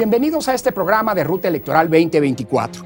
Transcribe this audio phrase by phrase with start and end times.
[0.00, 2.82] Bienvenidos a este programa de Ruta Electoral 2024.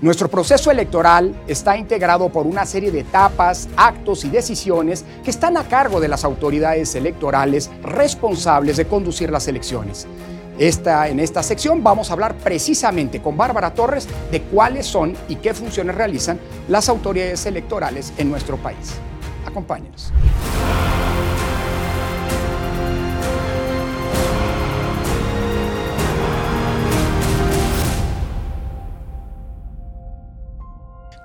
[0.00, 5.58] Nuestro proceso electoral está integrado por una serie de etapas, actos y decisiones que están
[5.58, 10.06] a cargo de las autoridades electorales responsables de conducir las elecciones.
[10.58, 15.36] Esta, en esta sección vamos a hablar precisamente con Bárbara Torres de cuáles son y
[15.36, 18.94] qué funciones realizan las autoridades electorales en nuestro país.
[19.44, 20.14] Acompáñenos.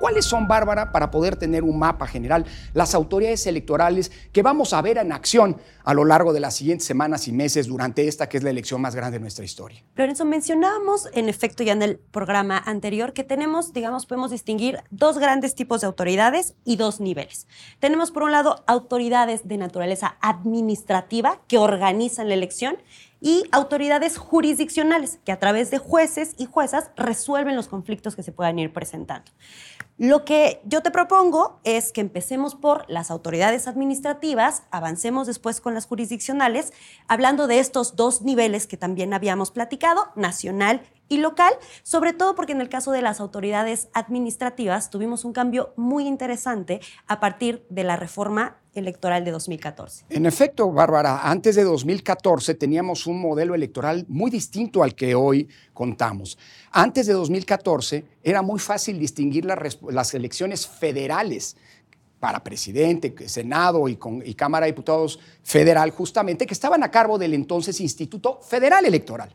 [0.09, 4.81] ¿Cuáles son, Bárbara, para poder tener un mapa general, las autoridades electorales que vamos a
[4.81, 8.38] ver en acción a lo largo de las siguientes semanas y meses durante esta que
[8.38, 9.84] es la elección más grande de nuestra historia?
[9.95, 15.20] Lorenzo, mencionábamos en efecto ya en el programa anterior que tenemos, digamos, podemos distinguir dos
[15.20, 17.48] grandes tipos de autoridades y dos niveles.
[17.80, 22.78] Tenemos por un lado autoridades de naturaleza administrativa que organizan la elección
[23.22, 28.31] y autoridades jurisdiccionales que a través de jueces y juezas resuelven los conflictos que se
[28.31, 29.31] puedan ir presentando.
[29.98, 35.73] Lo que yo te propongo es que empecemos por las autoridades administrativas, avancemos después con
[35.73, 36.72] las jurisdiccionales,
[37.08, 42.54] hablando de estos dos niveles que también habíamos platicado, nacional y local, sobre todo porque
[42.54, 47.84] en el caso de las autoridades administrativas tuvimos un cambio muy interesante a partir de
[47.84, 50.06] la reforma electoral de 2014.
[50.10, 55.48] En efecto, Bárbara, antes de 2014 teníamos un modelo electoral muy distinto al que hoy
[55.74, 56.38] contamos.
[56.72, 61.58] Antes de 2014 era muy fácil distinguir las, elecciones federales
[62.20, 67.34] para presidente, Senado y, y, Cámara de Diputados federal, justamente, que estaban a cargo del
[67.34, 69.32] entonces Instituto Federal Electoral.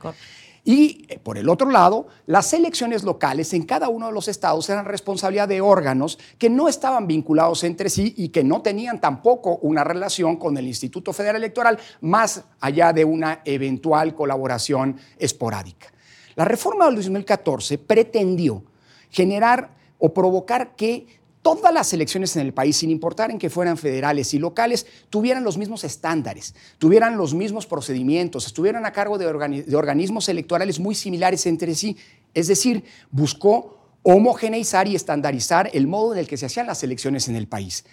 [0.66, 4.68] Y eh, por el otro lado, las elecciones locales en cada uno de los estados
[4.70, 9.58] eran responsabilidad de órganos que no estaban vinculados entre sí y que no tenían tampoco
[9.58, 15.92] una relación con el Instituto Federal Electoral, más allá de una eventual colaboración esporádica.
[16.34, 18.64] La reforma del 2014 pretendió
[19.10, 21.06] generar o provocar que
[21.44, 25.44] todas las elecciones en el país, sin importar en que fueran federales y locales, tuvieran
[25.44, 31.44] los mismos estándares, tuvieran los mismos procedimientos, estuvieran a cargo de, organismos electorales muy similares
[31.44, 31.98] entre sí.
[32.32, 37.28] Es decir, buscó homogeneizar y estandarizar el modo en el que se hacían las elecciones
[37.28, 37.84] en el país.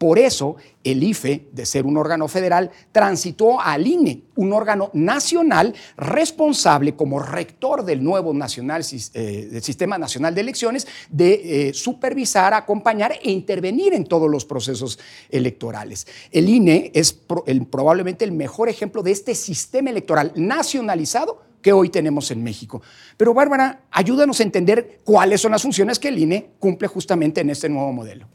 [0.00, 5.74] Por eso, el IFE, de ser un órgano federal, transitó al INE, un órgano nacional
[5.98, 13.30] responsable como rector del nuevo eh, Sistema Nacional de Elecciones, de eh, supervisar, acompañar e
[13.30, 16.06] intervenir en todos los procesos electorales.
[16.30, 17.12] El INE es
[17.70, 22.80] probablemente el mejor ejemplo de este sistema electoral nacionalizado que hoy tenemos en México.
[23.18, 27.50] Pero Bárbara, ayúdanos a entender cuáles son las funciones que el INE cumple justamente en
[27.50, 28.28] este nuevo modelo.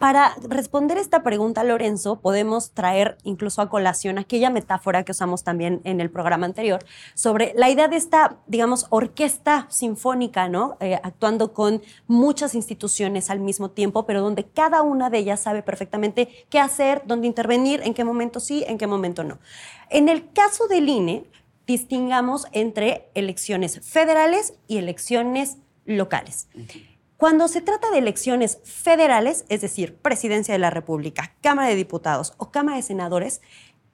[0.00, 5.82] Para responder esta pregunta, Lorenzo, podemos traer incluso a colación aquella metáfora que usamos también
[5.84, 10.78] en el programa anterior sobre la idea de esta, digamos, orquesta sinfónica, ¿no?
[10.80, 15.62] Eh, actuando con muchas instituciones al mismo tiempo, pero donde cada una de ellas sabe
[15.62, 19.38] perfectamente qué hacer, dónde intervenir, en qué momento sí, en qué momento no.
[19.90, 21.30] En el caso del INE,
[21.66, 26.48] distingamos entre elecciones federales y elecciones locales.
[27.20, 32.32] Cuando se trata de elecciones federales, es decir, Presidencia de la República, Cámara de Diputados
[32.38, 33.42] o Cámara de Senadores,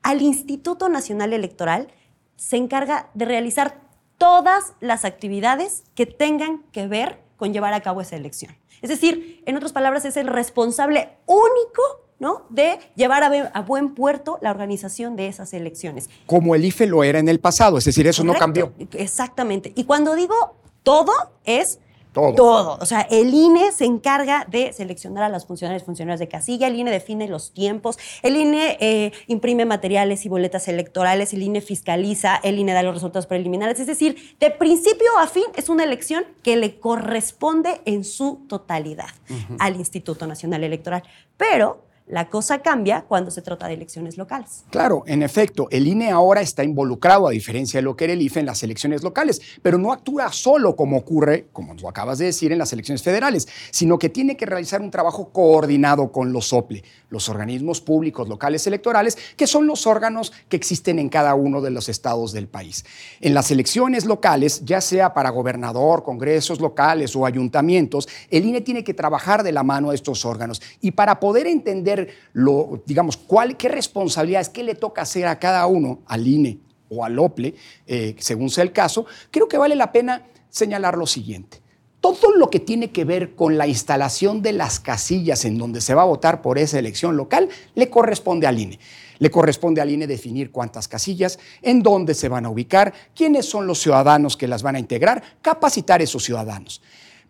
[0.05, 1.89] al Instituto Nacional Electoral
[2.37, 3.81] se encarga de realizar
[4.17, 8.57] todas las actividades que tengan que ver con llevar a cabo esa elección.
[8.81, 11.83] Es decir, en otras palabras, es el responsable único
[12.21, 12.47] ¿no?
[12.49, 16.11] de llevar a, buen puerto la organización de esas elecciones.
[16.27, 18.73] Como el IFE lo era en el pasado, es decir, eso no cambió.
[18.93, 19.73] Exactamente.
[19.75, 21.81] Y cuando digo todo, es
[22.17, 22.79] todo.
[22.81, 26.67] O sea, el INE se encarga de seleccionar a las funcionarias y funcionarios de casilla,
[26.67, 31.61] el INE define los tiempos, el INE eh, imprime materiales y boletas electorales, el INE
[31.61, 33.81] fiscaliza, el INE da los resultados preliminares.
[33.81, 39.11] Es decir, de principio a fin es una elección que le corresponde en su totalidad
[39.59, 41.03] al Instituto Nacional Electoral.
[41.37, 44.65] Pero la cosa cambia cuando se trata de elecciones locales.
[44.71, 48.23] Claro, en efecto, el INE ahora está involucrado, a diferencia de lo que era el
[48.23, 52.27] IFE, en las elecciones locales, pero no actúa solo como ocurre, como lo acabas de
[52.27, 56.53] decir, en las elecciones federales, sino que tiene que realizar un trabajo coordinado con los
[56.53, 61.61] OPLE, los organismos públicos locales electorales, que son los órganos que existen en cada uno
[61.61, 62.85] de los estados del país.
[63.21, 68.85] En las elecciones locales, ya sea para gobernador, congresos locales o ayuntamientos, el INE tiene
[68.85, 71.96] que trabajar de la mano de estos órganos y para poder entender
[72.33, 76.59] lo, digamos, cuál, qué responsabilidades, qué le toca hacer a cada uno, al INE
[76.89, 77.55] o al OPLE,
[77.87, 81.61] eh, según sea el caso, creo que vale la pena señalar lo siguiente.
[82.01, 85.93] todo lo que tiene que ver con la instalación de las casillas en donde se
[85.93, 88.79] va a votar por esa elección local le corresponde al INE.
[89.19, 93.67] Le corresponde al INE definir cuántas casillas, en dónde se van a ubicar, quiénes son
[93.67, 96.81] los ciudadanos que las van a integrar, capacitar a esos ciudadanos.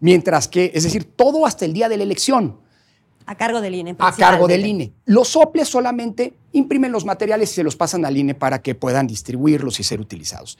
[0.00, 2.58] Mientras que, es decir, todo hasta el día de la elección.
[3.26, 3.96] A cargo del INE.
[3.98, 4.92] A cargo del INE.
[5.04, 9.08] Los soples solamente imprimen los materiales y se los pasan al INE para que puedan
[9.08, 10.58] distribuirlos y ser utilizados.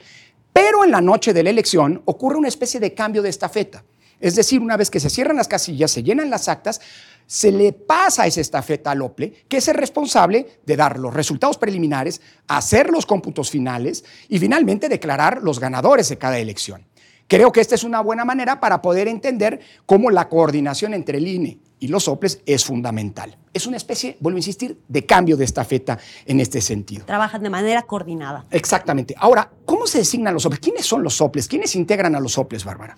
[0.51, 3.85] Pero en la noche de la elección ocurre una especie de cambio de estafeta.
[4.19, 6.81] Es decir, una vez que se cierran las casillas, se llenan las actas,
[7.25, 11.57] se le pasa esa estafeta al OPLE, que es el responsable de dar los resultados
[11.57, 16.85] preliminares, hacer los cómputos finales y finalmente declarar los ganadores de cada elección.
[17.27, 21.27] Creo que esta es una buena manera para poder entender cómo la coordinación entre el
[21.27, 23.37] INE y los soples es fundamental.
[23.53, 27.05] Es una especie, vuelvo a insistir, de cambio de estafeta en este sentido.
[27.05, 28.45] Trabajan de manera coordinada.
[28.51, 29.15] Exactamente.
[29.17, 30.59] Ahora, ¿cómo se designan los soples?
[30.59, 31.47] ¿Quiénes son los soples?
[31.47, 32.97] ¿Quiénes integran a los soples, Bárbara?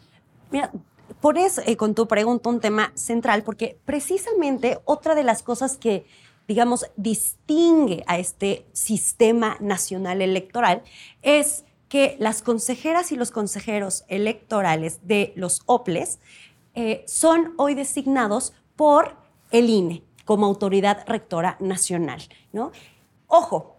[0.51, 0.71] Mira,
[1.21, 6.05] pones eh, con tu pregunta un tema central, porque precisamente otra de las cosas que,
[6.47, 10.83] digamos, distingue a este sistema nacional electoral
[11.21, 16.19] es que las consejeras y los consejeros electorales de los OPLES
[16.75, 19.17] eh, son hoy designados por
[19.51, 22.21] el INE como autoridad rectora nacional.
[22.53, 22.71] ¿no?
[23.27, 23.75] Ojo,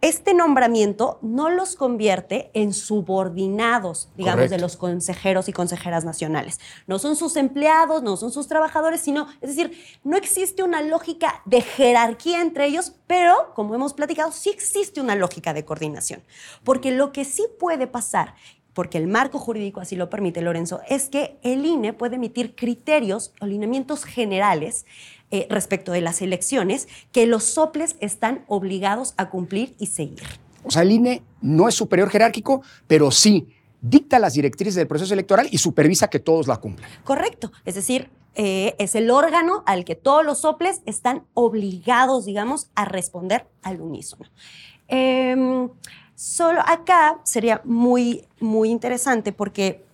[0.00, 6.58] este nombramiento no los convierte en subordinados, digamos, de los consejeros y consejeras nacionales.
[6.88, 11.42] No son sus empleados, no son sus trabajadores, sino, es decir, no existe una lógica
[11.44, 16.20] de jerarquía entre ellos, pero, como hemos platicado, sí existe una lógica de coordinación.
[16.64, 18.34] Porque lo que sí puede pasar
[18.76, 23.32] porque el marco jurídico así lo permite, Lorenzo, es que el INE puede emitir criterios
[23.40, 24.84] o lineamientos generales
[25.30, 30.24] eh, respecto de las elecciones que los soples están obligados a cumplir y seguir.
[30.62, 33.48] O sea, el INE no es superior jerárquico, pero sí
[33.80, 36.90] dicta las directrices del proceso electoral y supervisa que todos la cumplan.
[37.02, 37.52] Correcto.
[37.64, 42.84] Es decir, eh, es el órgano al que todos los soples están obligados, digamos, a
[42.84, 44.28] responder al unísono.
[44.88, 45.70] Em,
[46.16, 49.86] solo acá sería muy, muy interesante porque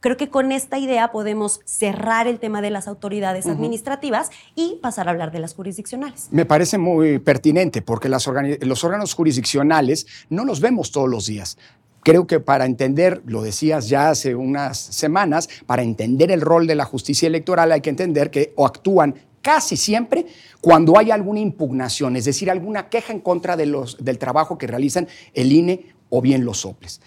[0.00, 5.08] Creo que con esta idea podemos cerrar el tema de las autoridades administrativas y pasar
[5.08, 6.28] a hablar de las jurisdiccionales.
[6.30, 11.58] Me parece muy pertinente porque los órganos jurisdiccionales no los vemos todos los días.
[12.02, 16.76] Creo que para entender, lo decías ya hace unas semanas, para entender el rol de
[16.76, 20.26] la justicia electoral hay que entender que o actúan casi siempre
[20.60, 24.66] cuando hay alguna impugnación, es decir, alguna queja en contra de los, del trabajo que
[24.66, 27.00] realizan el INE o bien los soples.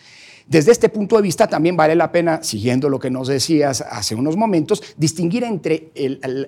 [0.45, 4.13] Desde este punto de vista también vale la pena, siguiendo lo que nos decías hace
[4.13, 5.91] unos momentos, distinguir entre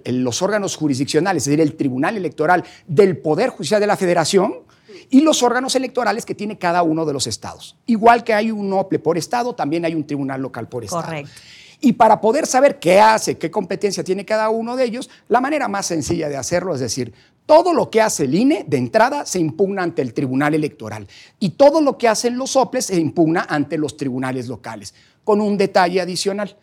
[0.05, 4.65] los órganos jurisdiccionales, es decir, el Tribunal Electoral del Poder Judicial de la Federación,
[5.09, 7.77] y los órganos electorales que tiene cada uno de los estados.
[7.85, 11.03] Igual que hay un OPLE por estado, también hay un tribunal local por estado.
[11.03, 11.31] Correcto.
[11.85, 15.67] Y para poder saber qué hace, qué competencia tiene cada uno de ellos, la manera
[15.67, 17.13] más sencilla de hacerlo es decir,
[17.45, 21.07] todo lo que hace el INE de entrada se impugna ante el Tribunal Electoral
[21.39, 25.57] y todo lo que hacen los soples se impugna ante los tribunales locales, con un
[25.57, 26.57] detalle adicional.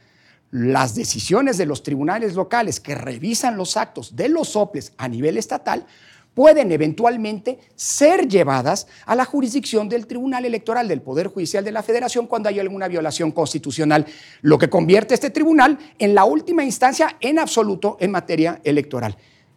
[0.51, 5.39] Las decisiones de los tribunales locales que revisan los actos de los soples a nivel
[5.39, 5.87] estatal
[6.35, 11.83] pueden eventualmente ser llevadas a la jurisdicción del Tribunal Electoral del Poder Judicial de la
[11.83, 14.07] Federación cuando hay alguna violación constitucional,
[14.41, 19.17] lo que convierte a este tribunal en la última instancia en absoluto en materia electoral.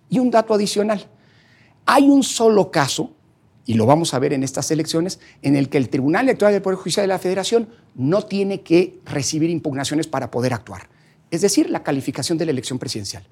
[0.09, 1.07] Y un dato adicional,
[1.85, 3.15] hay un solo caso,
[3.65, 6.61] y lo vamos a ver en estas elecciones, en el que el Tribunal Electoral del
[6.61, 10.89] Poder Judicial de la Federación no tiene que recibir impugnaciones para poder actuar.
[11.31, 13.23] Es decir, la calificación de la elección presidencial.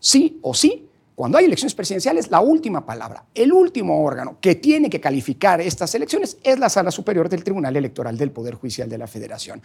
[0.00, 0.87] Sí o sí,
[1.18, 5.92] cuando hay elecciones presidenciales, la última palabra, el último órgano que tiene que calificar estas
[5.96, 9.60] elecciones es la Sala Superior del Tribunal Electoral del Poder Judicial de la Federación.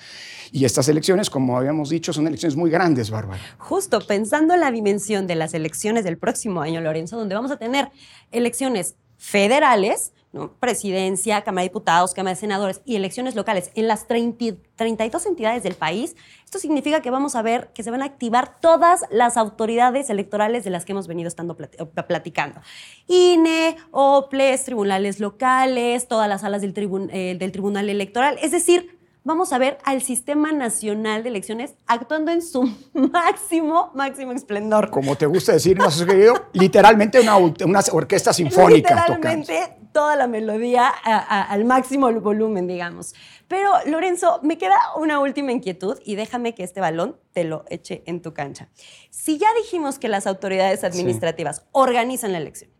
[0.52, 3.40] Y estas elecciones, como habíamos dicho, son elecciones muy grandes, Bárbara.
[3.60, 7.58] Justo pensando en la dimensión de las elecciones del próximo año, Lorenzo, donde vamos a
[7.58, 7.92] tener
[8.32, 10.12] elecciones federales,
[10.60, 15.76] presidencia, Cámara de Diputados, Cámara de Senadores y elecciones locales en las 32 entidades del
[15.76, 20.10] país, esto significa que vamos a ver que se van a activar todas las autoridades
[20.10, 22.62] electorales de las que hemos venido estando platicando.
[23.08, 26.74] INE, OPLES, tribunales locales, todas las salas del,
[27.12, 32.32] eh, del Tribunal Electoral, es decir, vamos a ver al Sistema Nacional de Elecciones actuando
[32.32, 32.64] en su
[32.94, 34.90] máximo, máximo esplendor.
[34.90, 39.08] Como te gusta decir, no has querido, literalmente una, una, orquesta sinfónica.
[39.08, 43.14] Literalmente toda la melodía al máximo volumen, digamos.
[43.48, 48.04] Pero, Lorenzo, me queda una última inquietud y déjame que este balón te lo eche
[48.08, 48.70] en tu cancha.
[49.12, 52.72] Si ya dijimos que las autoridades administrativas organizan la elección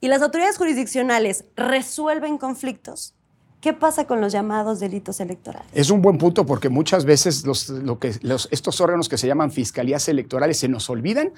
[0.00, 3.14] y las autoridades jurisdiccionales resuelven conflictos,
[3.60, 5.68] ¿Qué pasa con los llamados delitos electorales?
[5.74, 8.14] Es un buen punto porque muchas veces lo que,
[8.50, 11.32] estos órganos que se llaman fiscalías electorales se nos olvidan.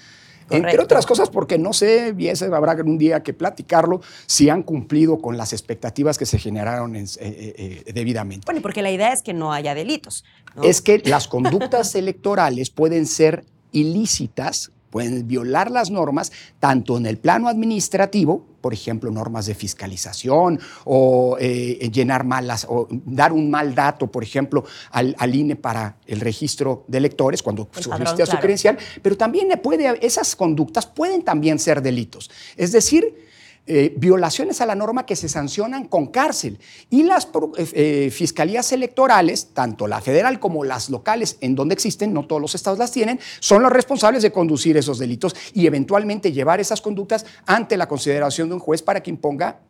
[0.51, 2.15] Entre otras cosas porque no sé,
[2.53, 7.05] habrá un día que platicarlo, si han cumplido con las expectativas que se generaron eh,
[7.19, 8.45] eh, eh, debidamente.
[8.45, 10.25] Bueno, y porque la idea es que no haya delitos.
[10.63, 16.31] Es que las conductas electorales pueden ser ilícitas pueden violar las normas
[16.61, 22.87] tanto en el plano administrativo, por ejemplo, normas de fiscalización o eh, llenar malas o
[22.91, 28.27] dar un mal dato, por ejemplo, al, INE para el registro de electores cuando solicita
[28.27, 32.31] su credencial, pero también puede, esas conductas pueden también ser delitos.
[32.57, 33.32] Es decir,
[33.65, 36.59] eh, violaciones a la norma que se sancionan con cárcel.
[36.91, 42.13] Y las eh, eh, fiscalías electorales, tanto la federal como las locales, en donde existen,
[42.13, 46.33] no todos los estados las tienen, son los responsables de conducir esos delitos y eventualmente
[46.33, 49.61] llevar esas conductas ante la consideración de un juez para que imponga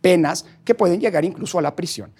[0.00, 2.12] penas que pueden llegar incluso a la prisión.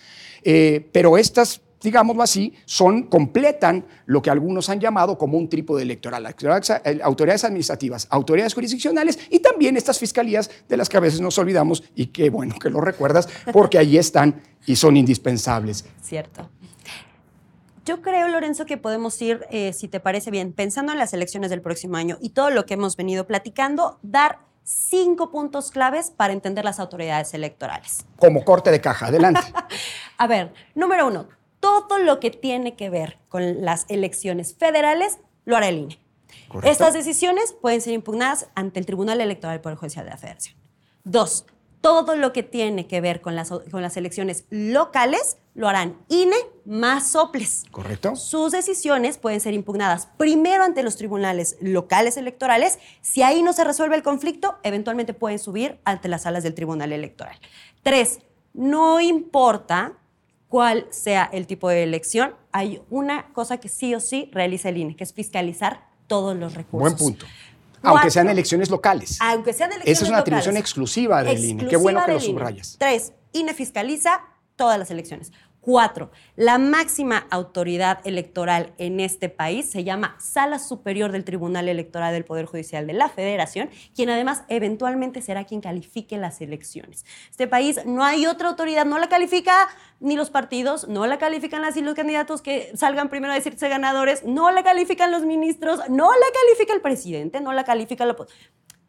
[0.92, 6.26] pero estas digámoslo así, son, completan lo que algunos han llamado como un trípode electoral.
[6.26, 11.84] Autoridades administrativas, autoridades jurisdiccionales y también estas fiscalías de las que a veces nos olvidamos
[11.94, 15.84] y qué bueno que lo recuerdas porque ahí están y son indispensables.
[16.02, 16.50] Cierto.
[17.84, 21.50] Yo creo, Lorenzo, que podemos ir, eh, si te parece bien, pensando en las elecciones
[21.50, 26.32] del próximo año y todo lo que hemos venido platicando, dar cinco puntos claves para
[26.32, 28.06] entender las autoridades electorales.
[28.16, 29.42] Como corte de caja, adelante.
[30.16, 31.28] a ver, número uno,
[31.64, 35.99] todo lo que tiene que ver con las elecciones federales lo hará el INE.
[36.62, 40.59] Estas decisiones pueden ser impugnadas ante el Tribunal Electoral del Poder Judicial de la Federación.
[41.04, 41.47] Dos,
[41.80, 46.37] todo lo que tiene que ver con las, con las elecciones locales lo harán INE
[46.66, 47.64] más soples.
[47.71, 48.14] Correcto.
[48.14, 52.78] Sus decisiones pueden ser impugnadas primero ante los tribunales locales electorales.
[53.00, 56.92] Si ahí no se resuelve el conflicto, eventualmente pueden subir ante las salas del Tribunal
[56.92, 57.38] Electoral.
[57.83, 58.21] Tres,
[58.52, 59.99] no importa
[60.54, 64.76] cuál sea el tipo de elección, hay una cosa que sí o sí realiza el
[64.76, 66.80] INE, que es fiscalizar todos los recursos.
[66.80, 67.26] Buen punto.
[67.82, 69.18] Aunque sean elecciones locales.
[69.20, 71.66] Aunque sean elecciones Esa es una atribución exclusiva del INE.
[71.66, 72.76] Qué bueno que lo subrayas.
[72.78, 74.20] Tres, INE fiscaliza
[74.54, 75.32] todas las elecciones.
[75.64, 82.12] Cuatro, la máxima autoridad electoral en este país se llama Sala Superior del Tribunal Electoral
[82.12, 87.06] del Poder Judicial de la Federación, quien además eventualmente será quien califique las elecciones.
[87.30, 89.68] Este país no hay otra autoridad, no la califica
[90.00, 93.71] ni los partidos, no la califican las y los candidatos que salgan primero a decirse
[93.71, 98.16] ganadores, no la califican los ministros, no la califica el presidente, no la califica la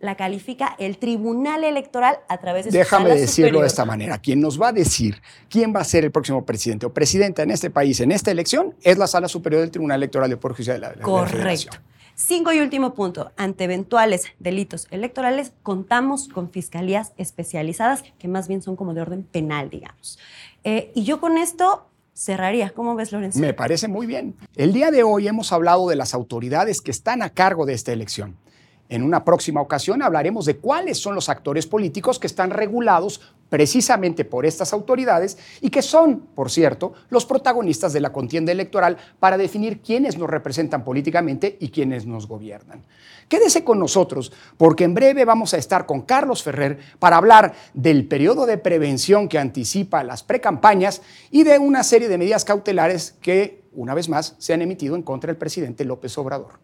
[0.06, 4.18] la califica el Tribunal Electoral a través de su Déjame decirlo de esta manera.
[4.20, 7.52] Quien nos va a decir quién va a ser el próximo presidente o presidenta en
[7.52, 10.78] este país en esta elección es la Sala Superior del Tribunal Electoral de Poder Judicial
[10.78, 11.78] de la, de Correcto.
[12.18, 13.34] Cinco y último punto.
[13.36, 19.24] Ante eventuales delitos electorales, contamos con fiscalías especializadas que más bien son como de orden
[19.24, 20.18] penal, digamos.
[20.64, 22.70] Eh, y yo con esto cerraría.
[22.70, 23.40] ¿Cómo ves, Lorenzo?
[23.40, 24.36] Me parece muy bien.
[24.56, 27.92] El día de hoy hemos hablado de las autoridades que están a cargo de esta
[27.92, 28.38] elección.
[28.88, 34.26] En una próxima ocasión hablaremos de cuáles son los actores políticos que están regulados precisamente
[34.26, 39.38] por estas autoridades y que son, por cierto, los protagonistas de la contienda electoral para
[39.38, 42.84] definir quiénes nos representan políticamente y quiénes nos gobiernan.
[43.28, 48.08] Quédese con nosotros porque en breve vamos a estar con Carlos Ferrer para hablar del
[48.08, 51.02] periodo de prevención que anticipa las precampañas
[51.32, 55.02] y de una serie de medidas cautelares que, una vez más, se han emitido en
[55.02, 56.60] contra del presidente López Obrador.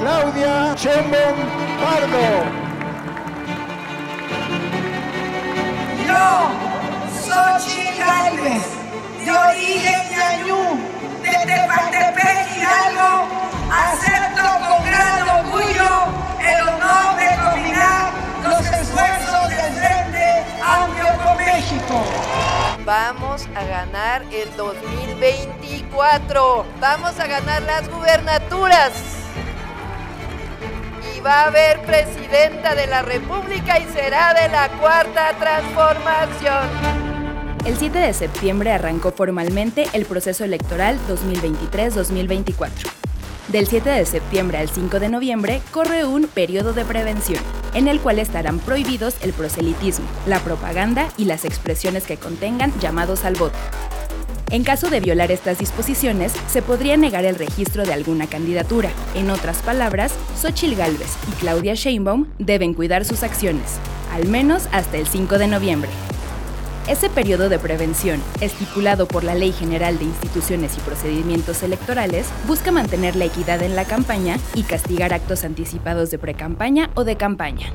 [0.00, 1.38] Claudia Sheinbaum
[1.80, 2.26] Pardo.
[6.06, 6.26] Yo,
[7.24, 8.66] Xochitl Gálvez,
[9.24, 10.60] de origen ñañú,
[11.22, 13.12] de Tepatepec, Hidalgo,
[13.70, 15.90] acepto con gran orgullo
[16.40, 18.04] el honor de combinar
[18.44, 20.26] los esfuerzos del Frente
[20.62, 21.96] Amplio con México.
[22.84, 24.48] Vamos a ganar el
[25.92, 26.64] 2024.
[26.80, 28.92] Vamos a ganar las gubernaturas.
[31.14, 36.68] Y va a haber presidenta de la República y será de la cuarta transformación.
[37.64, 42.70] El 7 de septiembre arrancó formalmente el proceso electoral 2023-2024.
[43.48, 47.42] Del 7 de septiembre al 5 de noviembre corre un periodo de prevención,
[47.74, 53.24] en el cual estarán prohibidos el proselitismo, la propaganda y las expresiones que contengan llamados
[53.24, 53.58] al voto.
[54.52, 58.90] En caso de violar estas disposiciones, se podría negar el registro de alguna candidatura.
[59.14, 63.78] En otras palabras, Xochitl Gálvez y Claudia Sheinbaum deben cuidar sus acciones,
[64.12, 65.88] al menos hasta el 5 de noviembre.
[66.86, 72.72] Ese periodo de prevención, estipulado por la Ley General de Instituciones y Procedimientos Electorales, busca
[72.72, 77.72] mantener la equidad en la campaña y castigar actos anticipados de precampaña o de campaña.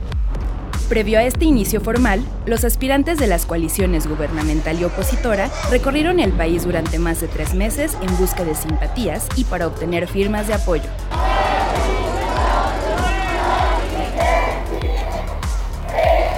[0.90, 6.32] Previo a este inicio formal, los aspirantes de las coaliciones gubernamental y opositora recorrieron el
[6.32, 10.54] país durante más de tres meses en busca de simpatías y para obtener firmas de
[10.54, 10.90] apoyo.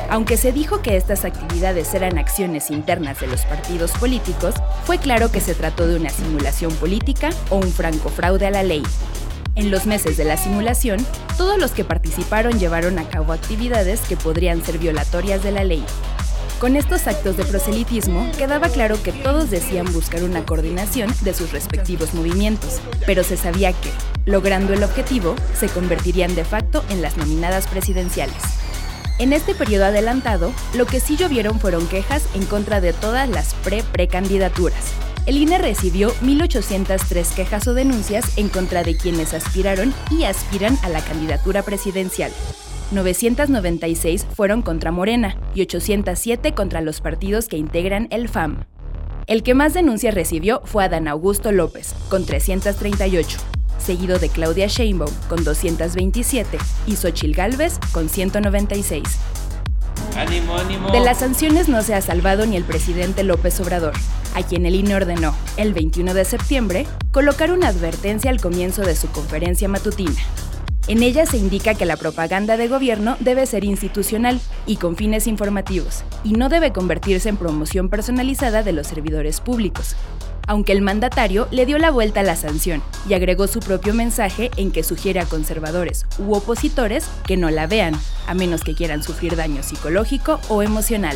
[0.10, 5.32] Aunque se dijo que estas actividades eran acciones internas de los partidos políticos, fue claro
[5.32, 8.82] que se trató de una simulación política o un franco fraude a la ley.
[9.56, 11.06] En los meses de la simulación,
[11.38, 15.84] todos los que participaron llevaron a cabo actividades que podrían ser violatorias de la ley.
[16.60, 21.52] Con estos actos de proselitismo, quedaba claro que todos decían buscar una coordinación de sus
[21.52, 23.92] respectivos movimientos, pero se sabía que,
[24.26, 28.36] logrando el objetivo, se convertirían de facto en las nominadas presidenciales.
[29.20, 33.54] En este periodo adelantado, lo que sí llovieron fueron quejas en contra de todas las
[33.56, 34.94] pre-precandidaturas.
[35.26, 40.90] El INE recibió 1.803 quejas o denuncias en contra de quienes aspiraron y aspiran a
[40.90, 42.32] la candidatura presidencial.
[42.92, 48.66] 996 fueron contra Morena y 807 contra los partidos que integran el FAM.
[49.28, 53.38] El que más denuncias recibió fue Adán Augusto López, con 338,
[53.78, 56.58] seguido de Claudia Sheinbaum con 227
[56.88, 59.04] y Xochil Gálvez con 196.
[60.92, 63.94] De las sanciones no se ha salvado ni el presidente López Obrador,
[64.36, 68.96] a quien el INE ordenó, el 21 de septiembre, colocar una advertencia al comienzo de
[68.96, 70.12] su conferencia matutina.
[70.88, 75.28] En ella se indica que la propaganda de gobierno debe ser institucional y con fines
[75.28, 79.96] informativos, y no debe convertirse en promoción personalizada de los servidores públicos,
[80.50, 84.50] aunque el mandatario le dio la vuelta a la sanción y agregó su propio mensaje
[84.58, 87.94] en que sugiere a conservadores u opositores que no la vean,
[88.26, 91.16] a menos que quieran sufrir daño psicológico o emocional.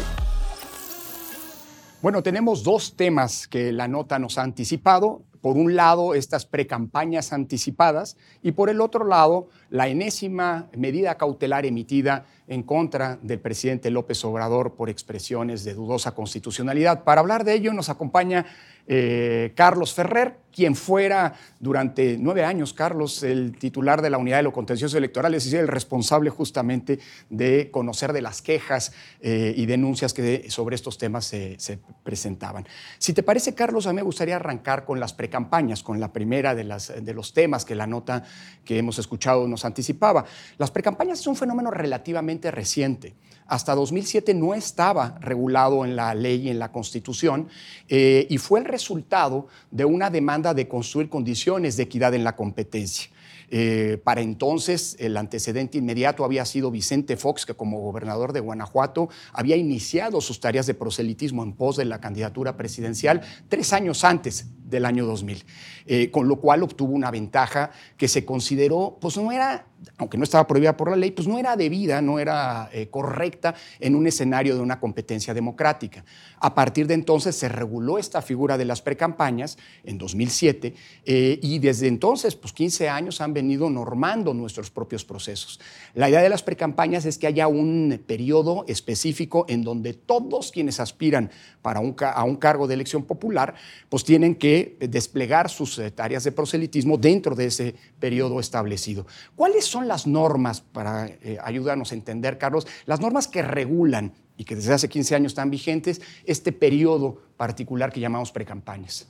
[2.03, 5.23] Bueno, tenemos dos temas que la nota nos ha anticipado.
[5.41, 11.65] Por un lado, estas precampañas anticipadas y por el otro lado, la enésima medida cautelar
[11.65, 17.03] emitida en contra del presidente López Obrador por expresiones de dudosa constitucionalidad.
[17.03, 18.45] Para hablar de ello nos acompaña
[18.87, 24.43] eh, Carlos Ferrer, quien fuera durante nueve años, Carlos, el titular de la unidad de
[24.43, 29.65] lo contencioso electoral, es decir, el responsable justamente de conocer de las quejas eh, y
[29.65, 32.67] denuncias que sobre estos temas se, presentaban.
[32.99, 36.53] Si te parece, Carlos, a mí me gustaría arrancar con las precampañas, con la primera
[36.55, 38.23] de, las, de los temas que la nota
[38.63, 40.25] que hemos escuchado nos anticipaba.
[40.57, 43.15] Las precampañas es un fenómeno relativamente reciente
[43.47, 47.49] hasta 2007 no estaba regulado en la ley y en la Constitución
[47.89, 50.09] eh, y fue el resultado de una
[50.51, 53.09] de construir condiciones de equidad en la competencia.
[53.49, 59.09] Eh, para entonces, el antecedente inmediato había sido Vicente Fox, que como gobernador de Guanajuato
[59.31, 64.47] había iniciado sus tareas de proselitismo en pos de la candidatura presidencial tres años antes
[64.73, 65.45] del año 2000,
[65.85, 70.23] eh, con lo cual obtuvo una ventaja que se consideró, pues no era aunque no
[70.23, 74.07] estaba prohibida por la ley, pues no era debida, no era eh, correcta en un
[74.07, 76.03] escenario de una competencia democrática.
[76.39, 80.73] A partir de entonces se reguló esta figura de las precampañas en 2007
[81.05, 85.59] eh, y desde entonces, pues 15 años han venido normando nuestros propios procesos.
[85.93, 90.79] La idea de las precampañas es que haya un periodo específico en donde todos quienes
[90.79, 91.31] aspiran
[91.61, 93.55] para un, a un cargo de elección popular,
[93.89, 99.05] pues tienen que desplegar sus eh, tareas de proselitismo dentro de ese periodo establecido.
[99.35, 102.67] ¿Cuáles son las normas para eh, ayudarnos a entender, Carlos?
[102.85, 107.91] Las normas que regulan y que desde hace 15 años están vigentes este periodo particular
[107.91, 109.07] que llamamos precampañas.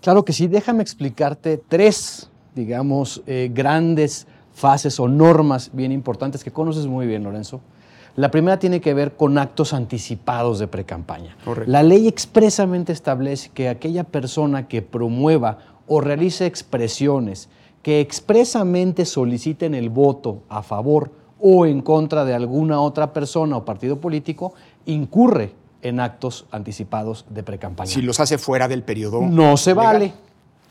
[0.00, 6.50] Claro que sí, déjame explicarte tres, digamos, eh, grandes fases o normas bien importantes que
[6.50, 7.60] conoces muy bien, Lorenzo.
[8.16, 11.36] La primera tiene que ver con actos anticipados de precampaña.
[11.66, 17.48] La ley expresamente establece que aquella persona que promueva o realice expresiones
[17.82, 23.64] que expresamente soliciten el voto a favor o en contra de alguna otra persona o
[23.66, 24.54] partido político,
[24.86, 27.90] incurre en actos anticipados de precampaña.
[27.90, 29.20] Si los hace fuera del periodo.
[29.20, 30.14] No se vale.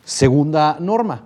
[0.03, 1.25] Segunda norma,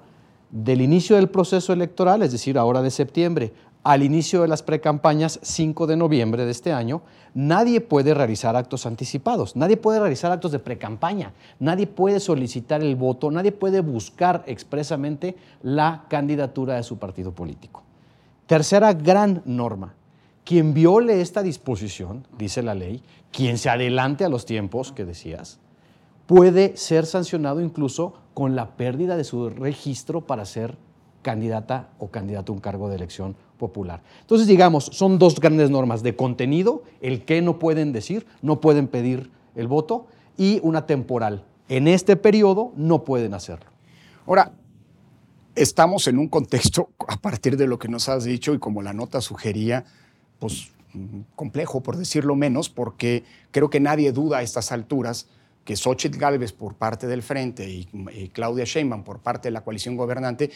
[0.52, 3.54] del inicio del proceso electoral, es decir, ahora de septiembre,
[3.88, 8.86] al inicio de las precampañas, 5 de noviembre de este año, nadie puede realizar actos
[8.86, 14.44] anticipados, nadie puede realizar actos de precampaña, nadie puede solicitar el voto, nadie puede buscar
[14.46, 17.82] expresamente la candidatura de su partido político.
[18.46, 19.94] Tercera gran norma,
[20.44, 25.60] quien viole esta disposición, dice la ley, quien se adelante a los tiempos que decías,
[26.26, 30.76] puede ser sancionado incluso con la pérdida de su registro para ser
[31.22, 34.02] candidata o candidato a un cargo de elección popular.
[34.22, 38.88] Entonces, digamos, son dos grandes normas de contenido, el que no pueden decir, no pueden
[38.88, 41.44] pedir el voto, y una temporal.
[41.68, 43.70] En este periodo no pueden hacerlo.
[44.26, 44.54] Ahora,
[45.56, 48.94] estamos en un contexto, a partir de lo que nos has dicho y como la
[48.94, 49.86] nota sugería,
[50.40, 50.72] pues
[51.36, 55.28] complejo, por decirlo menos, porque creo que nadie duda a estas alturas
[55.66, 59.62] que Xochitl Gálvez por parte del Frente y, y Claudia Sheinbaum por parte de la
[59.62, 60.52] coalición gobernante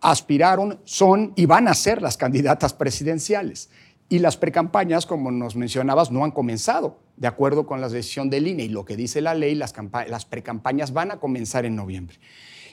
[0.00, 3.70] aspiraron, son y van a ser las candidatas presidenciales.
[4.08, 6.98] Y las precampañas, como nos mencionabas, no han comenzado.
[7.16, 9.74] De acuerdo con la decisión del INE y lo que dice la ley, las,
[10.08, 12.18] las precampañas van a comenzar en noviembre.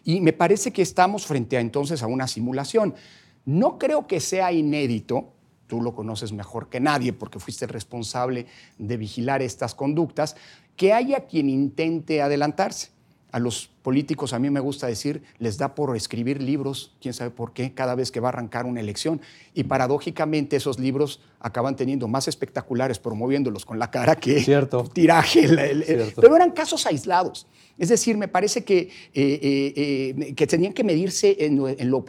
[0.03, 2.93] Y me parece que estamos frente a entonces a una simulación.
[3.43, 5.33] No creo que sea inédito,
[5.67, 8.45] tú lo conoces mejor que nadie porque fuiste responsable
[8.77, 10.35] de vigilar estas conductas,
[10.77, 12.94] que haya quien intente adelantarse
[13.35, 17.31] a los políticos, a mí me gusta decir, les da por escribir libros, quién sabe
[17.31, 19.19] por qué, cada vez que va a arrancar una elección.
[19.53, 24.89] Y paradójicamente esos libros acaban teniendo más espectaculares promoviéndolos con la cara que Cierto.
[24.93, 25.49] tiraje.
[26.15, 27.45] Pero eran casos aislados.
[27.77, 31.61] Es decir, me parece que, eh, eh, eh, que tenían que medirse en,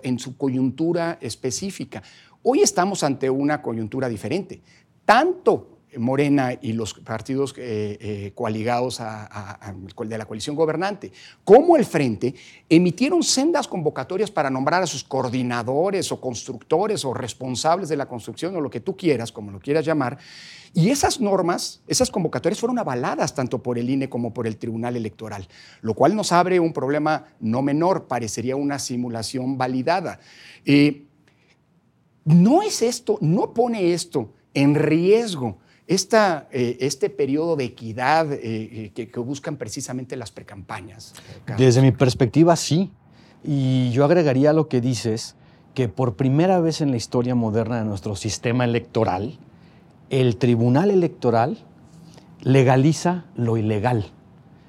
[0.04, 2.04] en su coyuntura específica.
[2.44, 4.62] Hoy estamos ante una coyuntura diferente.
[5.04, 11.12] Tanto Morena y los partidos eh, eh, coaligados de la coalición gobernante,
[11.44, 12.34] como el Frente,
[12.68, 18.56] emitieron sendas convocatorias para nombrar a sus coordinadores o constructores o responsables de la construcción
[18.56, 20.18] o lo que tú quieras, como lo quieras llamar.
[20.74, 24.96] Y esas normas, esas convocatorias fueron avaladas tanto por el INE como por el Tribunal
[24.96, 25.48] Electoral,
[25.80, 30.20] lo cual nos abre un problema no menor, parecería una simulación validada.
[30.64, 31.06] Eh,
[32.26, 38.92] no es esto, no pone esto en riesgo esta, eh, este periodo de equidad eh,
[38.96, 41.14] eh, que, buscan precisamente las precampañas?
[41.56, 42.90] Desde mi perspectiva, sí.
[43.44, 45.36] Y yo agregaría lo que dices,
[45.74, 49.38] que por primera vez en la historia moderna de nuestro sistema electoral,
[50.10, 51.58] el Tribunal Electoral
[52.40, 54.06] legaliza lo ilegal.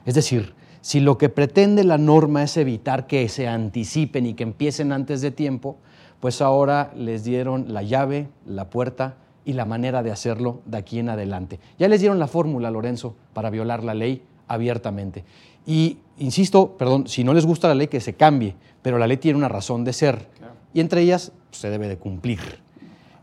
[0.06, 4.44] Es decir, si lo que pretende la norma es evitar que se anticipen y que
[4.44, 5.78] empiecen antes de tiempo,
[6.20, 11.00] pues ahora les dieron la llave, la puerta y la manera de hacerlo de aquí
[11.00, 11.60] en adelante.
[11.80, 15.24] Ya les dieron la fórmula, Lorenzo, para violar la ley abiertamente.
[15.66, 19.16] Y, insisto, perdón, si no les gusta la ley, que se cambie, pero la ley
[19.16, 20.28] tiene una razón de ser.
[20.74, 22.40] Y entre ellas pues, se debe de cumplir.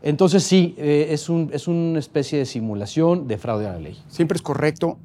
[0.01, 3.97] Entonces sí, eh, es, un, es una especie de simulación de fraude a la ley.
[4.07, 4.97] Siempre es correcto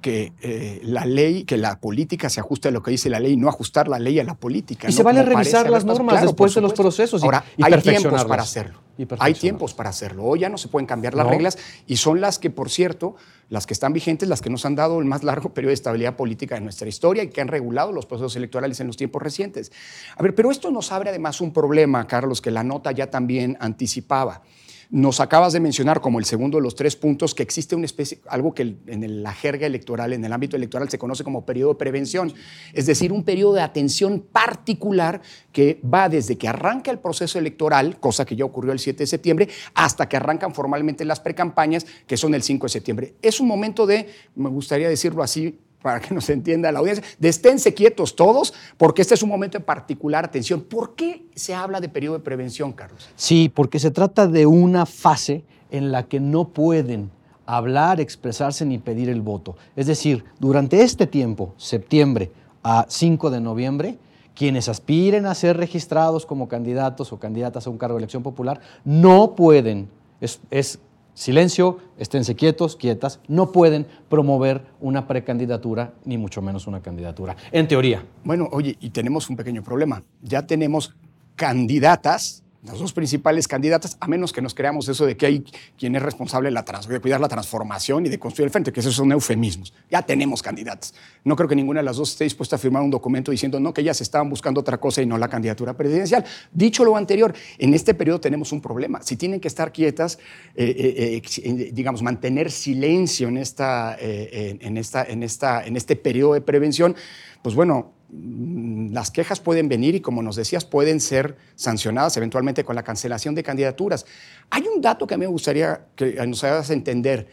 [0.00, 3.36] que eh, la ley, que la política se ajuste a lo que dice la ley,
[3.36, 4.88] no ajustar la ley a la política.
[4.88, 7.22] Y se vale revisar las normas después de los procesos.
[7.22, 8.80] Ahora, hay tiempos para hacerlo.
[9.18, 10.24] Hay tiempos para hacerlo.
[10.24, 13.16] Hoy ya no se pueden cambiar las reglas y son las que, por cierto,
[13.48, 16.16] las que están vigentes, las que nos han dado el más largo periodo de estabilidad
[16.16, 19.72] política de nuestra historia y que han regulado los procesos electorales en los tiempos recientes.
[20.16, 23.56] A ver, pero esto nos abre además un problema, Carlos, que la nota ya también
[23.60, 24.42] anticipaba.
[24.90, 28.18] Nos acabas de mencionar como el segundo de los tres puntos que existe una especie,
[28.28, 31.78] algo que en la jerga electoral, en el ámbito electoral se conoce como periodo de
[31.78, 32.32] prevención,
[32.72, 35.22] es decir, un periodo de atención particular
[35.52, 39.06] que va desde que arranca el proceso electoral, cosa que ya ocurrió el 7 de
[39.06, 43.14] septiembre, hasta que arrancan formalmente las precampañas, que son el 5 de septiembre.
[43.22, 47.28] Es un momento de, me gustaría decirlo así, para que nos entienda la audiencia, de
[47.28, 50.60] esténse quietos todos, porque este es un momento de particular atención.
[50.60, 53.08] ¿Por qué se habla de periodo de prevención, Carlos?
[53.16, 57.10] Sí, porque se trata de una fase en la que no pueden
[57.46, 59.56] hablar, expresarse ni pedir el voto.
[59.74, 62.30] Es decir, durante este tiempo, septiembre
[62.62, 63.98] a 5 de noviembre,
[64.34, 68.60] quienes aspiren a ser registrados como candidatos o candidatas a un cargo de elección popular
[68.84, 69.88] no pueden,
[70.20, 70.78] es, es
[71.14, 77.68] Silencio, esténse quietos, quietas, no pueden promover una precandidatura, ni mucho menos una candidatura, en
[77.68, 78.04] teoría.
[78.24, 80.02] Bueno, oye, y tenemos un pequeño problema.
[80.22, 80.94] Ya tenemos
[81.36, 85.44] candidatas las dos principales candidatas, a menos que nos creamos eso de que hay
[85.78, 88.80] quien es responsable de, la de cuidar la transformación y de construir el frente, que
[88.80, 89.72] esos son eufemismos.
[89.90, 90.94] Ya tenemos candidatas.
[91.24, 93.72] No creo que ninguna de las dos esté dispuesta a firmar un documento diciendo no,
[93.72, 96.24] que ellas estaban buscando otra cosa y no la candidatura presidencial.
[96.52, 99.00] Dicho lo anterior, en este periodo tenemos un problema.
[99.00, 100.18] Si tienen que estar quietas,
[100.54, 106.34] eh, eh, eh, digamos, mantener silencio en, esta, en, esta, en, esta, en este periodo
[106.34, 106.94] de prevención,
[107.42, 112.74] pues bueno, las quejas pueden venir y, como nos decías, pueden ser sancionadas eventualmente con
[112.74, 114.04] la cancelación de candidaturas.
[114.50, 117.28] Hay un dato que a mí me gustaría que nos hagas entender,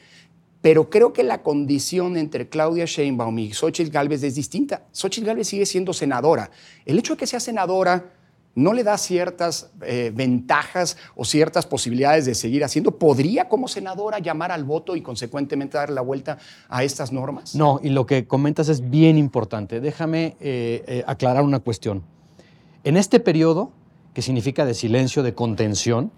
[0.62, 4.86] pero creo que la condición entre Claudia Sheinbaum y Xochitl Gálvez es distinta.
[4.92, 6.52] Xochitl Gálvez sigue siendo senadora.
[6.86, 8.17] El hecho de que sea senadora
[8.58, 12.90] no le da ciertas eh, ventajas o ciertas posibilidades de seguir haciendo?
[12.98, 17.54] ¿Podría como senadora llamar al voto y consecuentemente dar la vuelta a estas normas?
[17.54, 19.80] No, y lo que comentas es bien importante.
[19.80, 22.02] Déjame eh, eh, aclarar una cuestión.
[22.84, 23.72] En este periodo,
[24.16, 26.12] que significa de silencio, de contención,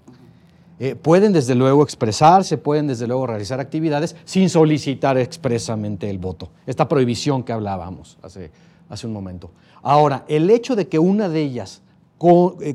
[1.02, 6.52] pueden desde luego expresarse, pueden desde luego realizar actividades sin solicitar expresamente el voto.
[6.66, 8.50] Esta prohibición que hablábamos hace,
[8.88, 9.52] hace un momento.
[9.82, 11.82] Ahora, el hecho de que una de ellas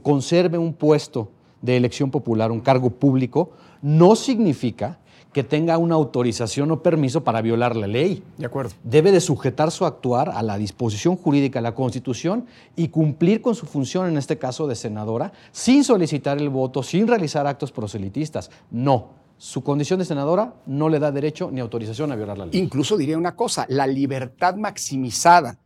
[0.03, 1.31] conserve un puesto
[1.63, 4.99] de elección popular, un cargo público, no significa
[5.35, 8.23] que tenga una autorización o permiso para violar la ley.
[8.39, 8.73] De acuerdo.
[8.85, 13.55] Debe de sujetar su actuar a la disposición jurídica de la Constitución y cumplir con
[13.55, 18.51] su función, en este caso de senadora, sin solicitar el voto, sin realizar actos proselitistas.
[18.71, 19.25] No.
[19.37, 22.59] Su condición de senadora no le da derecho ni autorización a violar la ley.
[22.59, 25.59] Incluso diría una cosa, la libertad maximizada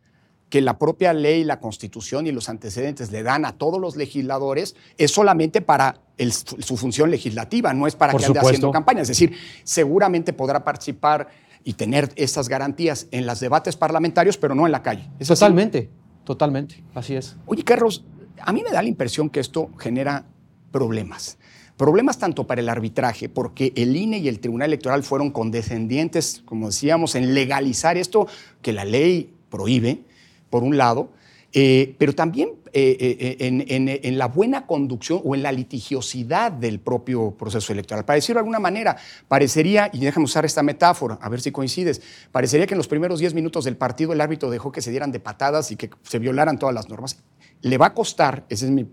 [0.49, 4.77] que la propia ley, la constitución y los antecedentes le dan a todos los legisladores
[4.97, 8.49] es solamente para el- su función legislativa, no es para Por que ande supuesto.
[8.57, 9.03] haciendo campaña.
[9.03, 9.35] Es decir,
[9.65, 11.29] seguramente podrá participar
[11.65, 15.03] y tener esas garantías en los debates parlamentarios, pero no en la calle.
[15.19, 15.41] ¿Es así?
[15.41, 15.91] Totalmente,
[16.25, 17.37] totalmente, así es.
[17.47, 18.05] Oye, Carlos,
[18.41, 20.25] a mí me da la impresión que esto genera
[20.71, 21.37] problemas.
[21.77, 26.67] Problemas tanto para el arbitraje, porque el INE y el Tribunal Electoral fueron condescendientes, como
[26.67, 28.27] decíamos, en legalizar esto
[28.63, 30.05] que la ley prohíbe,
[30.51, 31.11] por un lado,
[31.53, 33.65] eh, pero también eh, eh, en,
[34.03, 38.05] en- la buena conducción o en la litigiosidad del propio proceso electoral.
[38.05, 38.97] Para decirlo de alguna manera,
[39.29, 42.01] parecería, y déjame usar esta metáfora, a ver si coincides,
[42.33, 45.13] parecería que en los primeros 10 minutos del partido el árbitro dejó que se dieran
[45.13, 47.19] de patadas y que se violaran todas las normas.
[47.61, 48.85] Le va a costar, esa es mi-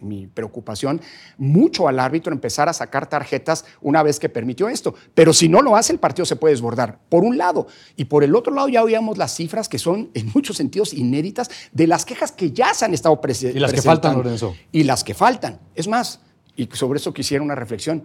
[0.00, 1.00] mi preocupación,
[1.38, 4.94] mucho al árbitro empezar a sacar tarjetas una vez que permitió esto.
[5.14, 7.68] Pero si no lo hace, el partido se puede desbordar, por un lado.
[7.96, 11.48] Y por el otro lado ya oíamos las cifras que son en muchos sentidos inéditas
[11.72, 13.20] de las quejas que ya han estado
[13.54, 14.16] Y las que faltan.
[14.16, 14.54] Lorenzo.
[14.72, 15.60] Y las que faltan.
[15.74, 16.20] Es más,
[16.56, 18.04] y sobre eso quisiera una reflexión.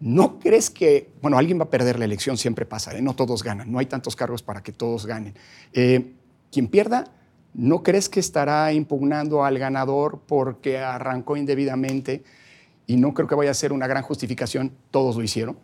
[0.00, 2.36] ¿No crees que, bueno, alguien va a perder la elección?
[2.36, 3.02] Siempre pasa, ¿eh?
[3.02, 5.34] no todos ganan, no hay tantos cargos para que todos ganen.
[5.72, 6.12] Eh,
[6.50, 7.04] quien pierda,
[7.54, 12.24] ¿no crees que estará impugnando al ganador porque arrancó indebidamente?
[12.86, 15.56] Y no creo que vaya a ser una gran justificación, todos lo hicieron.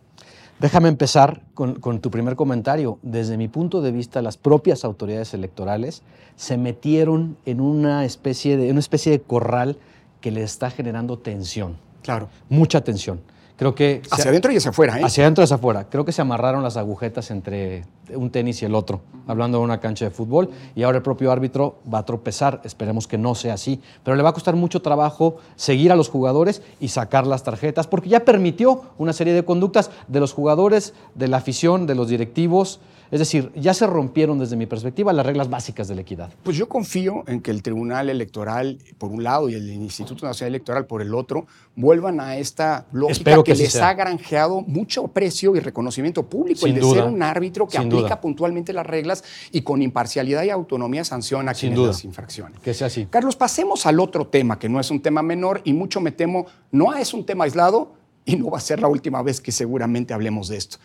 [0.61, 2.99] Déjame empezar con, con tu primer comentario.
[3.01, 6.03] Desde mi punto de vista, las propias autoridades electorales
[6.35, 9.79] se metieron en una especie de, una especie de corral
[10.21, 12.29] que le está generando tensión, Claro.
[12.47, 13.21] mucha tensión.
[13.57, 15.03] Creo que Hacia adentro y hacia afuera, ¿eh?
[15.03, 15.87] Hacia adentro y hacia afuera.
[15.89, 17.83] Creo que se amarraron las agujetas entre
[18.15, 21.31] un tenis y el otro, hablando de una cancha de fútbol, y ahora el propio
[21.31, 22.61] árbitro va a tropezar.
[22.63, 23.81] Esperemos que no sea así.
[24.03, 27.87] Pero le va a costar mucho trabajo seguir a los jugadores y sacar las tarjetas,
[27.87, 32.09] porque ya permitió una serie de conductas de los jugadores, de la afición, de los
[32.09, 32.79] directivos.
[33.11, 36.29] Es decir, ya se rompieron desde mi perspectiva las reglas básicas de la equidad.
[36.43, 40.51] Pues yo confío en que el Tribunal Electoral, por un lado, y el Instituto Nacional
[40.53, 41.45] Electoral, por el otro,
[41.75, 46.69] vuelvan a esta lógica Espero que les ha granjeado mucho precio y reconocimiento público, Sin
[46.69, 47.01] el de duda.
[47.01, 48.21] ser un árbitro que Sin aplica duda.
[48.21, 51.87] puntualmente las reglas y con imparcialidad y autonomía sanciona a Sin quienes duda.
[51.89, 52.59] las infracciones.
[52.59, 53.07] Que sea así.
[53.09, 56.45] Carlos, pasemos al otro tema, que no es un tema menor y mucho me temo,
[56.71, 57.93] no es un tema aislado
[58.25, 60.77] y no va a ser la última vez que seguramente hablemos de esto.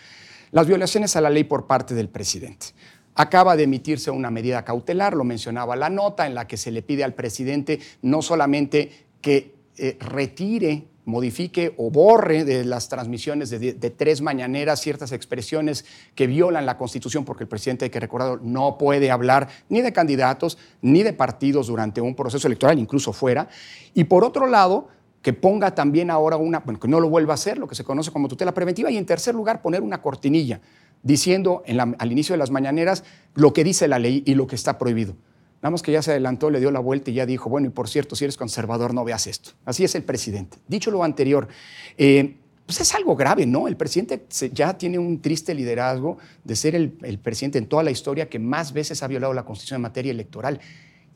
[0.53, 2.69] Las violaciones a la ley por parte del presidente.
[3.15, 6.83] Acaba de emitirse una medida cautelar, lo mencionaba la nota, en la que se le
[6.83, 13.91] pide al presidente no solamente que eh, retire, modifique o borre de las transmisiones de,
[13.91, 18.77] tres mañaneras ciertas expresiones que violan la Constitución, porque el presidente, hay que recordarlo, no
[18.77, 23.49] puede hablar ni de candidatos ni de partidos durante un proceso electoral, incluso fuera.
[23.95, 24.89] Y por otro lado,
[25.23, 27.85] que ponga también ahora una, bueno, que no lo vuelva a hacer, lo que se
[27.85, 30.61] conoce como tutela preventiva, y en tercer lugar, poner una cortinilla
[31.03, 31.63] diciendo
[31.99, 35.15] al inicio de las mañaneras lo que dice la ley y lo que está prohibido.
[35.63, 37.71] Nada más que ya se adelantó, le dio la vuelta y ya dijo, bueno, y
[37.71, 39.51] por cierto, si eres conservador, no veas esto.
[39.65, 40.59] Así es el presidente.
[40.69, 41.49] Dicho lo anterior,
[41.97, 43.69] eh, pues es algo grave, ¿no?
[43.69, 47.91] El presidente ya tiene un triste liderazgo de ser el, el presidente en toda la
[47.91, 50.61] historia que más veces ha violado la Constitución en materia electoral.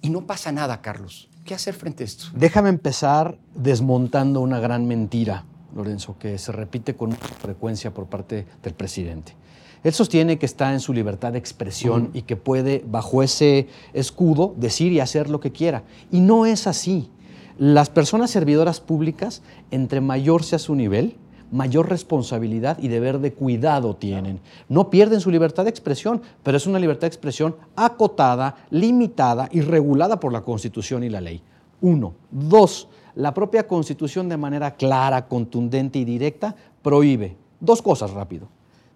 [0.01, 1.29] Y no pasa nada, Carlos.
[1.45, 2.27] ¿Qué hacer frente a esto?
[2.35, 8.47] Déjame empezar desmontando una gran mentira, Lorenzo, que se repite con mucha frecuencia por parte
[8.63, 9.35] del presidente.
[9.83, 14.55] Él sostiene que está en su libertad de expresión y que puede, bajo ese escudo,
[14.57, 15.85] decir y hacer lo que quiera.
[16.11, 17.11] Y no es así.
[17.59, 21.17] Las personas servidoras públicas, entre mayor sea su nivel,
[21.51, 24.41] mayor responsabilidad y deber de cuidado tienen.
[24.69, 29.63] No pierden su libertad de expresión, pero es una libertad de expresión acotada, limitada y
[29.63, 31.43] regulada por la Constitución y la ley.
[31.81, 32.15] Uno.
[32.31, 38.49] Dos, la propia Constitución de manera clara, contundente y directa prohíbe dos cosas rápido.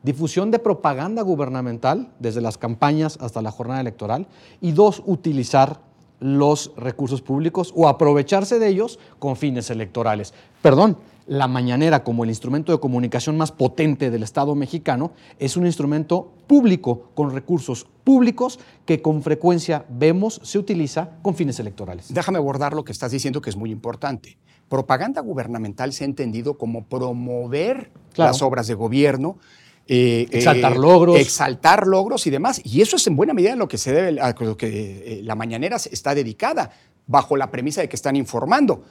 [0.04, 4.28] Difusión de propaganda gubernamental, desde las campañas hasta la jornada electoral.
[4.60, 5.80] Y dos, utilizar
[6.20, 10.32] los recursos públicos o aprovecharse de ellos con fines electorales.
[10.62, 15.64] Perdón, la mañanera como el instrumento de comunicación más potente del Estado mexicano es un
[15.64, 22.12] instrumento público con recursos públicos que con frecuencia vemos se utiliza con fines electorales.
[22.12, 24.36] Déjame abordar lo que estás diciendo que es muy importante.
[24.68, 28.30] Propaganda gubernamental se ha entendido como promover Claro.
[28.30, 29.38] las obras de gobierno.
[29.86, 31.18] Eh, Exaltar eh, logros.
[31.18, 32.60] Exaltar logros y demás.
[32.64, 35.34] Y eso es en buena medida lo que se debe, a lo que eh, la
[35.34, 36.70] mañanera está dedicada,
[37.06, 38.84] bajo la premisa de que están informando.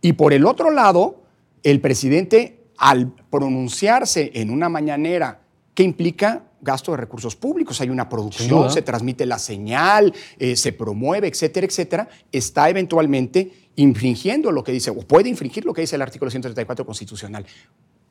[0.00, 1.22] Y por el otro lado,
[1.62, 5.42] el presidente, al pronunciarse en una mañanera
[5.74, 10.72] que implica gasto de recursos públicos, hay una producción, se transmite la señal, eh, se
[10.72, 15.96] promueve, etcétera, etcétera, está eventualmente infringiendo lo que dice, o puede infringir lo que dice
[15.96, 17.44] el artículo 134 constitucional.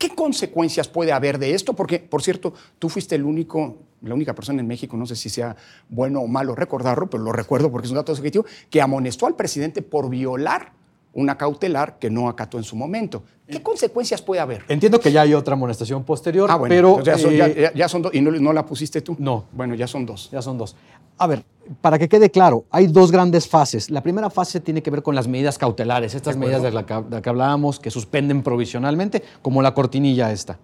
[0.01, 1.75] ¿Qué consecuencias puede haber de esto?
[1.75, 5.29] Porque, por cierto, tú fuiste el único, la única persona en México, no sé si
[5.29, 5.55] sea
[5.89, 9.35] bueno o malo recordarlo, pero lo recuerdo porque es un dato subjetivo, que amonestó al
[9.35, 10.73] presidente por violar
[11.13, 13.23] una cautelar que no acató en su momento.
[13.47, 14.63] ¿Qué consecuencias puede haber?
[14.69, 17.03] Entiendo que ya hay otra amonestación posterior, Ah, bueno, pero...
[17.03, 18.13] ya, son, eh, ya- ya son dos.
[18.13, 19.15] ¿Y no, no la pusiste tú?
[19.19, 19.43] No.
[19.51, 20.29] Bueno, ya son dos.
[20.31, 20.75] Ya son dos.
[21.17, 21.43] A ver,
[21.81, 23.89] para que quede claro, hay dos grandes fases.
[23.89, 26.93] La primera fase tiene que ver con las medidas cautelares, estas medidas de las que,
[26.93, 30.57] de las que hablábamos que suspenden provisionalmente, como la cortinilla esta.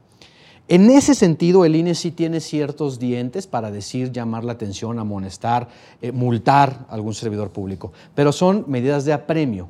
[0.69, 5.67] En ese sentido, el INE sí tiene ciertos dientes para decir, llamar la atención, amonestar,
[6.01, 9.69] eh, multar a algún servidor público, pero son medidas de apremio.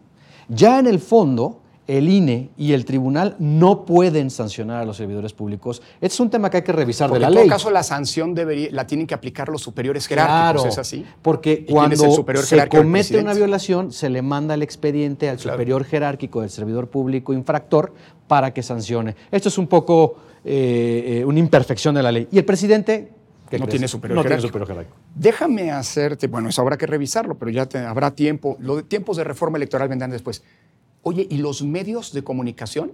[0.50, 5.32] Ya en el fondo, el INE y el tribunal no pueden sancionar a los servidores
[5.34, 5.82] públicos.
[5.96, 7.50] Este es un tema que hay que revisar Porque de la en todo ley.
[7.50, 11.06] caso la sanción debería, la tienen que aplicar los superiores jerárquicos, Claro, ¿es así?
[11.22, 15.38] Porque ¿Y quién es cuando se comete una violación, se le manda el expediente al
[15.38, 15.56] Claro.
[15.56, 17.94] superior jerárquico del servidor público infractor
[18.28, 19.16] para que sancione.
[19.32, 22.28] Esto es un poco eh, eh, una imperfección de la ley.
[22.32, 23.17] Y el presidente ¿qué
[23.58, 23.70] No crees?
[23.72, 24.86] tiene superior no tiene superior.
[25.16, 28.58] Déjame hacerte, bueno, eso habrá que revisarlo, pero ya te- habrá tiempo.
[28.60, 30.44] Los tiempos de reforma electoral vendrán después.
[31.04, 32.92] Oye, ¿y los medios de comunicación?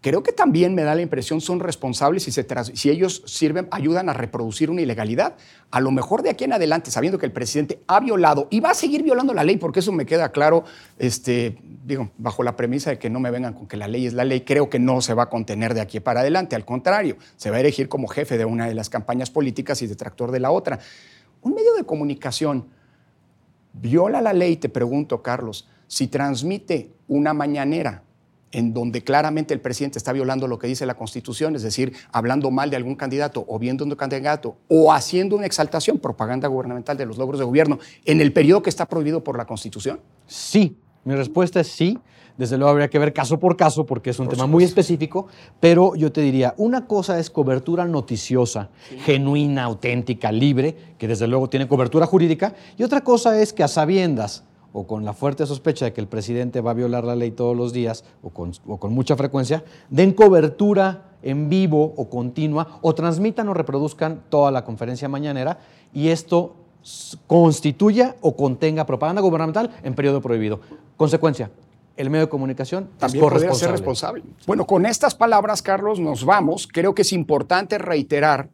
[0.00, 4.12] Creo que también me da la impresión son responsables tras- si ellos sirven, ayudan a
[4.12, 5.34] reproducir una ilegalidad.
[5.72, 8.70] A lo mejor de aquí en adelante, sabiendo que el presidente ha violado y va
[8.70, 10.62] a seguir violando la ley, porque eso me queda claro,
[11.00, 14.12] este, digo, bajo la premisa de que no me vengan con que la ley es
[14.12, 16.54] la ley, creo que no se va a contener de aquí para adelante.
[16.54, 19.88] Al contrario, se va a elegir como jefe de una de las campañas políticas y
[19.88, 20.78] detractor de la otra.
[21.42, 22.66] Un medio de comunicación
[23.72, 28.04] viola la ley, te pregunto, Carlos, si transmite una mañanera
[28.52, 32.50] en donde claramente el presidente está violando lo que dice la Constitución, es decir, hablando
[32.50, 37.06] mal de algún candidato o viendo un candidato o haciendo una exaltación, propaganda gubernamental de
[37.06, 40.00] los logros de gobierno en el periodo que está prohibido por la Constitución?
[40.26, 41.98] Sí, mi respuesta es sí.
[42.36, 45.26] Desde luego habría que ver caso por caso porque es un tema muy específico,
[45.58, 48.70] pero yo te diría, una cosa es cobertura noticiosa,
[49.04, 53.68] genuina, auténtica, libre, que desde luego tiene cobertura jurídica, y otra cosa es que a
[53.68, 57.30] sabiendas o con la fuerte sospecha de que el presidente va a violar la ley
[57.30, 62.78] todos los días o con, o con mucha frecuencia, den cobertura en vivo o continua
[62.82, 65.58] o transmitan o reproduzcan toda la conferencia mañanera
[65.92, 66.54] y esto
[67.26, 70.60] constituya o contenga propaganda gubernamental en periodo prohibido.
[70.96, 71.50] Consecuencia,
[71.96, 74.22] el medio de comunicación También podría ser responsable.
[74.46, 76.68] Bueno, con estas palabras, Carlos, nos vamos.
[76.70, 78.50] Creo que es importante reiterar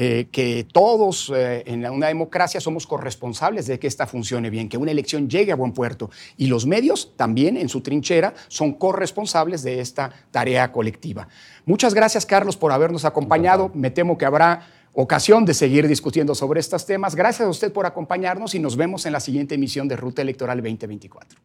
[0.00, 4.78] eh, que todos eh, en una democracia somos corresponsables de que esta funcione bien, que
[4.78, 6.08] una elección llegue a buen puerto.
[6.36, 11.26] Y los medios también en su trinchera son corresponsables de esta tarea colectiva.
[11.66, 13.72] Muchas gracias, Carlos, por habernos acompañado.
[13.74, 17.16] Me temo que habrá ocasión de seguir discutiendo sobre estos temas.
[17.16, 20.58] Gracias a usted por acompañarnos y nos vemos en la siguiente emisión de Ruta Electoral
[20.58, 21.40] 2024.